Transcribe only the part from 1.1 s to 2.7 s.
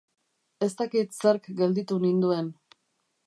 zerk gelditu ninduen.